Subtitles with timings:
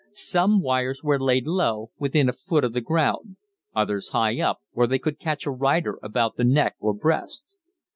[0.13, 3.35] Some wires were laid low, within a foot of the ground,
[3.75, 7.55] others high up, where they could catch a rider about the neck or breast.